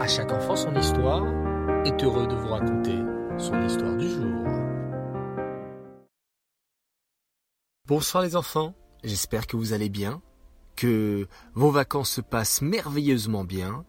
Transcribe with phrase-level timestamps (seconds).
[0.00, 1.26] À chaque enfant son histoire
[1.84, 2.96] est heureux de vous raconter
[3.36, 4.46] son histoire du jour.
[7.86, 8.74] Bonsoir les enfants,
[9.04, 10.22] j'espère que vous allez bien,
[10.74, 13.84] que vos vacances se passent merveilleusement bien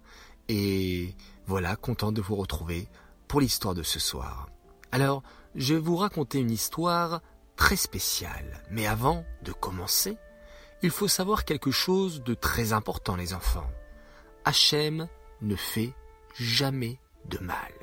[0.49, 1.15] et
[1.45, 2.89] voilà, content de vous retrouver
[3.29, 4.49] pour l'histoire de ce soir.
[4.91, 5.23] Alors,
[5.55, 7.21] je vais vous raconter une histoire
[7.55, 10.17] très spéciale, mais avant de commencer,
[10.81, 13.71] il faut savoir quelque chose de très important les enfants.
[14.43, 15.07] Hachem
[15.41, 15.93] ne fait
[16.35, 17.73] jamais de mal.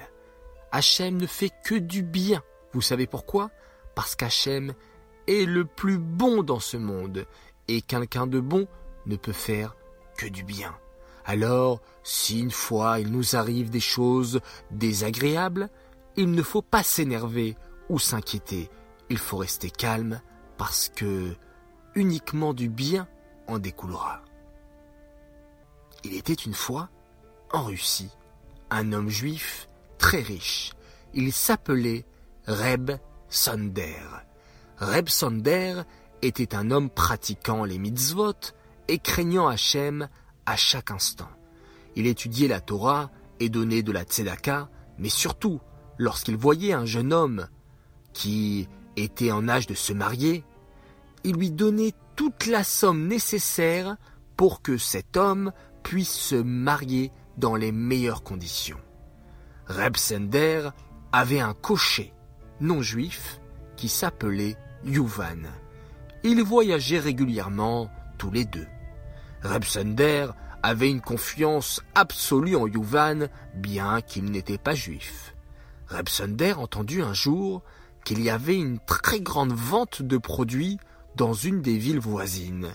[0.73, 2.43] Hachem ne fait que du bien.
[2.73, 3.51] Vous savez pourquoi?
[3.95, 4.75] Parce qu'Hachem
[5.27, 7.27] est le plus bon dans ce monde,
[7.69, 8.67] et quelqu'un de bon
[9.07, 9.77] ne peut faire
[10.17, 10.75] que du bien.
[11.25, 15.69] Alors, si une fois il nous arrive des choses désagréables,
[16.17, 17.57] il ne faut pas s'énerver
[17.89, 18.71] ou s'inquiéter.
[19.11, 20.21] Il faut rester calme
[20.57, 21.35] parce que
[21.95, 23.09] uniquement du bien
[23.47, 24.23] en découlera.
[26.05, 26.89] Il était une fois,
[27.53, 28.11] en Russie,
[28.71, 30.73] un homme juif très riche.
[31.15, 32.05] Il s'appelait
[32.47, 32.93] Reb
[33.29, 34.01] Sonder.
[34.79, 35.83] Reb Sonder
[36.23, 38.35] était un homme pratiquant les mitzvot
[38.89, 40.09] et craignant Hachem
[40.47, 41.29] à chaque instant.
[41.97, 45.61] Il étudiait la Torah et donnait de la tzedaka, mais surtout,
[45.97, 47.49] lorsqu'il voyait un jeune homme
[48.13, 50.45] qui était en âge de se marier,
[51.25, 53.97] il lui donnait toute la somme nécessaire
[54.37, 58.81] pour que cet homme puisse se marier dans les meilleures conditions.
[59.67, 60.71] Reb Sender
[61.13, 62.13] avait un cocher
[62.61, 63.41] non juif
[63.77, 65.47] qui s'appelait Yuvan.
[66.25, 68.67] Ils voyageaient régulièrement tous les deux.
[69.43, 70.27] Reb Sender
[70.63, 75.35] avait une confiance absolue en Yuvan, bien qu'il n'était pas juif.
[75.87, 77.63] Reb Sender entendit un jour
[78.05, 80.79] qu'il y avait une très grande vente de produits
[81.15, 82.75] dans une des villes voisines.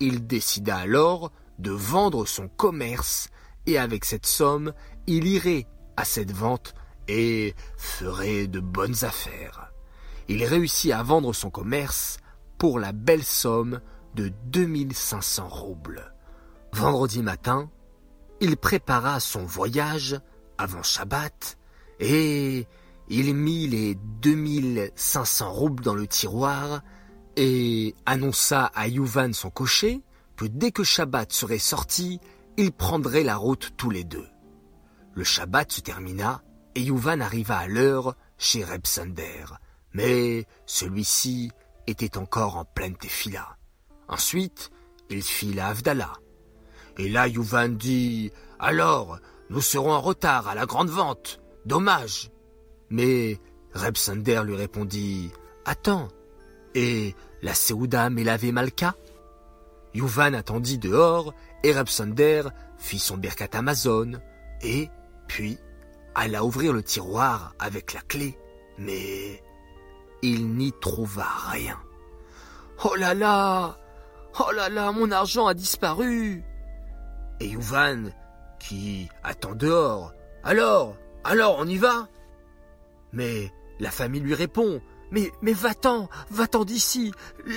[0.00, 3.28] Il décida alors de vendre son commerce
[3.68, 4.72] et avec cette somme,
[5.06, 5.66] il irait
[5.98, 6.74] à cette vente
[7.06, 9.70] et ferait de bonnes affaires.
[10.26, 12.16] Il réussit à vendre son commerce
[12.56, 13.80] pour la belle somme
[14.14, 16.14] de 2500 roubles.
[16.72, 17.70] Vendredi matin,
[18.40, 20.18] il prépara son voyage
[20.56, 21.58] avant Shabbat
[22.00, 22.66] et
[23.10, 26.80] il mit les 2500 roubles dans le tiroir
[27.36, 30.00] et annonça à Yuvan son cocher
[30.36, 32.20] que dès que Shabbat serait sorti,
[32.58, 34.26] ils prendraient la route tous les deux.
[35.14, 36.42] Le Shabbat se termina
[36.74, 39.44] et Yuvan arriva à l'heure chez Reb Sander,
[39.92, 41.52] mais celui-ci
[41.86, 43.56] était encore en pleine tefila.
[44.08, 44.70] Ensuite,
[45.08, 46.14] il fit la Havdalah.
[46.98, 49.20] Et là, Yuvan dit Alors,
[49.50, 51.40] nous serons en retard à la grande vente.
[51.64, 52.30] Dommage.
[52.90, 53.38] Mais
[53.72, 55.30] Reb Sander lui répondit
[55.64, 56.08] Attends,
[56.74, 58.96] et la Seouda Melave Malka?
[59.94, 62.42] Yuvan attendit dehors et Reb Sander
[62.78, 64.12] fit son berkat Amazon
[64.62, 64.88] et,
[65.26, 65.58] puis,
[66.14, 68.38] alla ouvrir le tiroir avec la clé,
[68.76, 69.42] mais
[70.22, 71.78] il n'y trouva rien.
[72.84, 73.78] Oh là là
[74.40, 76.44] Oh là là, mon argent a disparu
[77.40, 78.10] Et Yuvan,
[78.60, 80.12] qui attend dehors,
[80.44, 82.08] alors, alors on y va?
[83.12, 87.12] Mais la famille lui répond, mais va-t'en, va-t'en d'ici,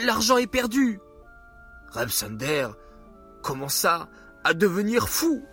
[0.05, 0.99] l'argent est perdu.
[1.91, 2.67] Reb Sander
[3.41, 4.09] commença
[4.43, 5.43] à devenir fou.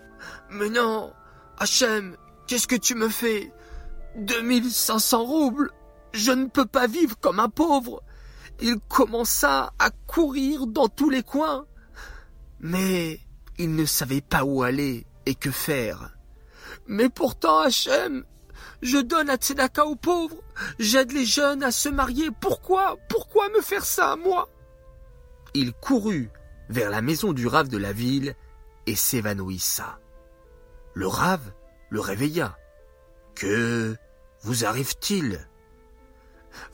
[0.50, 1.12] Mais non,
[1.58, 2.16] Hachem,
[2.46, 3.52] qu'est-ce que tu me fais?
[4.16, 5.70] 2500 roubles
[6.12, 8.02] Je ne peux pas vivre comme un pauvre.
[8.60, 11.66] Il commença à courir dans tous les coins.
[12.60, 13.20] Mais
[13.58, 16.16] il ne savait pas où aller et que faire.
[16.86, 18.24] Mais pourtant, Hachem,
[18.82, 20.42] je donne à Tzedaka aux pauvres,
[20.78, 22.30] j'aide les jeunes à se marier.
[22.40, 22.96] Pourquoi?
[23.08, 24.48] Pourquoi me faire ça, moi?
[25.54, 26.30] Il courut
[26.68, 28.34] vers la maison du rave de la ville
[28.86, 29.98] et s'évanouissa.
[30.94, 31.52] Le rave
[31.90, 32.56] le réveilla.
[33.34, 33.96] Que
[34.42, 35.48] vous arrive-t-il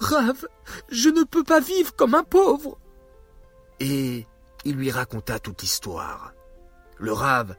[0.01, 0.47] Rave,
[0.91, 2.79] je ne peux pas vivre comme un pauvre.
[3.81, 4.27] Et
[4.65, 6.33] il lui raconta toute l'histoire.
[6.99, 7.57] Le rave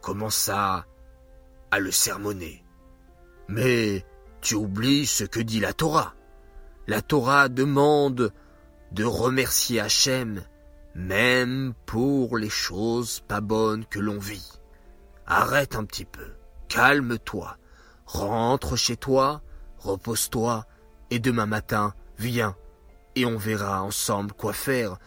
[0.00, 0.86] commença
[1.70, 2.64] à le sermonner.
[3.48, 4.06] Mais
[4.40, 6.14] tu oublies ce que dit la Torah.
[6.86, 8.32] La Torah demande
[8.92, 10.42] de remercier Hachem
[10.98, 14.58] même pour les choses pas bonnes que l'on vit.
[15.26, 16.34] Arrête un petit peu,
[16.68, 17.56] calme-toi,
[18.04, 19.42] rentre chez toi,
[19.78, 20.66] repose-toi,
[21.10, 22.56] et demain matin, viens,
[23.14, 24.98] et on verra ensemble quoi faire.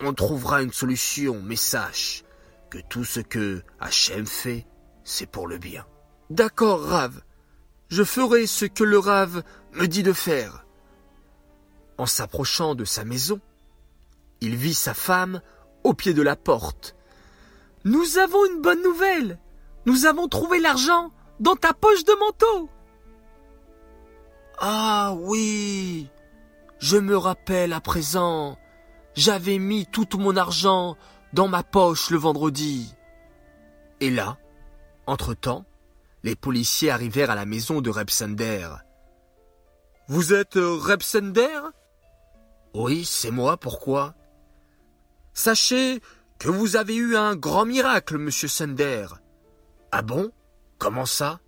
[0.00, 2.22] On trouvera une solution, mais sache
[2.70, 4.66] que tout ce que Hachem fait,
[5.02, 5.84] c'est pour le bien.
[6.30, 7.22] D'accord, Rav,
[7.88, 9.42] je ferai ce que le Rav
[9.72, 10.64] me dit de faire.
[12.00, 13.40] En s'approchant de sa maison,
[14.40, 15.42] il vit sa femme
[15.84, 16.96] au pied de la porte.
[17.84, 19.38] Nous avons une bonne nouvelle.
[19.84, 22.70] Nous avons trouvé l'argent dans ta poche de manteau.
[24.60, 26.08] Ah oui,
[26.78, 28.56] je me rappelle à présent,
[29.14, 30.96] j'avais mis tout mon argent
[31.34, 32.94] dans ma poche le vendredi.
[34.00, 34.38] Et là,
[35.06, 35.66] entre-temps,
[36.22, 38.70] les policiers arrivèrent à la maison de Repsender.
[40.08, 41.60] Vous êtes Repsender
[42.74, 44.14] Oui, c'est moi, pourquoi?
[45.34, 46.00] Sachez
[46.38, 49.06] que vous avez eu un grand miracle, monsieur Sender.
[49.90, 50.30] Ah bon?
[50.78, 51.40] Comment ça?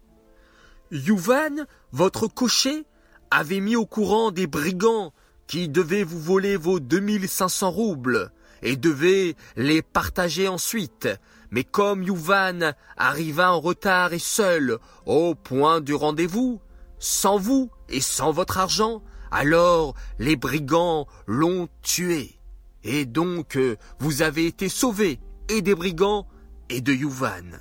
[0.90, 2.86] Yuvan, votre cocher,
[3.30, 5.12] avait mis au courant des brigands
[5.46, 8.32] qui devaient vous voler vos 2500 roubles
[8.62, 11.08] et devaient les partager ensuite.
[11.50, 16.60] Mais comme Yuvan arriva en retard et seul au point du rendez-vous,
[16.98, 19.02] sans vous et sans votre argent,
[19.32, 22.38] alors les brigands l'ont tué.
[22.84, 23.58] Et donc
[23.98, 25.18] vous avez été sauvé
[25.48, 26.28] et des brigands
[26.68, 27.58] et de Yuvan.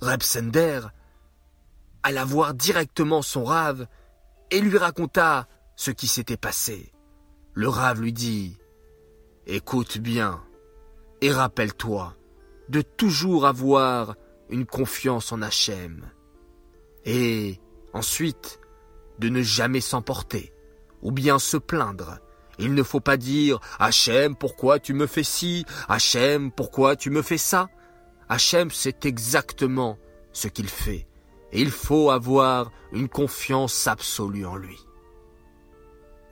[0.00, 0.80] Rebsender
[2.02, 3.86] alla voir directement son rave
[4.50, 6.92] et lui raconta ce qui s'était passé.
[7.52, 8.56] Le rave lui dit
[9.46, 10.42] Écoute bien
[11.20, 12.14] et rappelle-toi
[12.68, 14.14] de toujours avoir
[14.50, 16.08] une confiance en Hachem
[17.04, 17.60] et
[17.92, 18.60] ensuite
[19.18, 20.52] de ne jamais s'emporter
[21.02, 22.18] ou bien se plaindre.
[22.58, 27.22] Il ne faut pas dire Hachem, pourquoi tu me fais ci Hachem, pourquoi tu me
[27.22, 27.68] fais ça
[28.28, 29.98] Hachem sait exactement
[30.32, 31.06] ce qu'il fait,
[31.52, 34.78] et il faut avoir une confiance absolue en lui.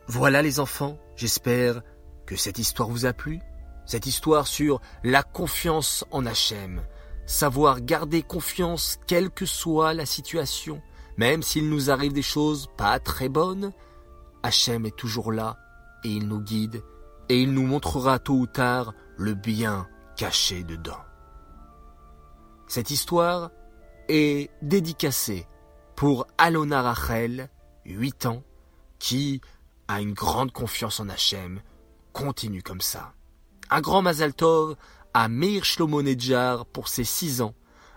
[0.08, 1.82] Voilà les enfants, j'espère
[2.26, 3.38] que cette histoire vous a plu,
[3.87, 6.82] cette histoire sur la confiance en Hachem,
[7.26, 10.82] savoir garder confiance quelle que soit la situation,
[11.16, 13.72] même s'il nous arrive des choses pas très bonnes,
[14.43, 15.58] Hachem est toujours là
[16.05, 16.82] et il nous guide
[17.28, 21.00] et il nous montrera tôt ou tard le bien caché dedans.
[22.66, 23.50] Cette histoire
[24.08, 25.46] est dédicacée
[25.96, 27.49] pour Alona Rachel,
[27.84, 28.43] 8 ans,
[28.99, 29.40] qui
[29.88, 31.61] a une grande confiance en Hachem,
[32.12, 33.12] continue comme ça.
[33.70, 34.76] Un grand Mazal Tov
[35.12, 36.02] à Meir Shlomo
[36.72, 37.55] pour ses 6 ans,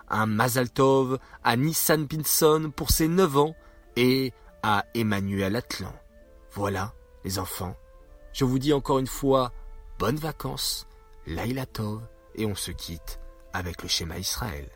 [0.10, 3.56] un Mazal Tov à Nissan Pinson pour ses 9 ans
[3.96, 4.34] et
[4.64, 5.94] à Emmanuel Atlan.
[6.52, 6.94] Voilà,
[7.24, 7.76] les enfants.
[8.34, 9.52] Je vous dis encore une fois,
[10.00, 10.88] bonnes vacances,
[11.26, 12.02] Laila Tov,
[12.36, 13.20] et on se quitte
[13.54, 14.70] avec le schéma Israël.